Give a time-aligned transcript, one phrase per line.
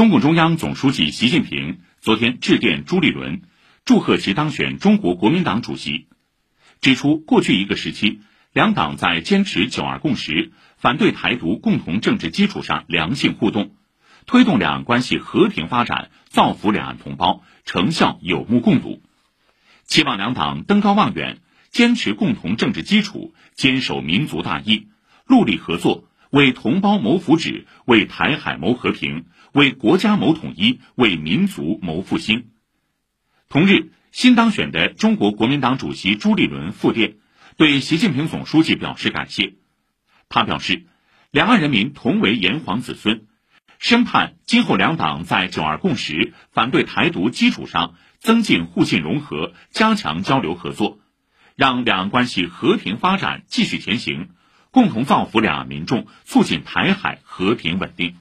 [0.00, 3.42] 中共中央总书记习近平昨天致电朱立伦，
[3.84, 6.06] 祝贺其当选中国国民党主席，
[6.80, 13.74] 指出过去一个时期，两党在坚持“九二共识”、反对台独共同政治基础上良性互动，
[14.24, 19.02] 推动两岸关系和平发展，造福两岸同胞，成效有目共睹。
[19.84, 24.88] 期望两党登高望远，坚持共同政治基础，坚守民族大义，
[25.26, 32.50] 戮力合作，为同胞谋福祉，为台海谋和平，为国家谋统一，为民族谋复兴。
[33.48, 37.16] 同日，新当选的中国国民党主席朱立伦复电，
[37.56, 39.54] 对习近平总书记表示感谢。
[40.28, 40.86] 他表示，
[41.30, 43.26] 两岸人民同为炎黄子孙，
[43.78, 47.94] 深盼今后两党在“九二共识”、反对台独基础上。
[48.20, 50.98] 增进互信融合，加强交流合作，
[51.56, 54.28] 让两岸关系和平发展继续前行，
[54.72, 58.14] 共同造福两岸民众，促进台海和平稳定。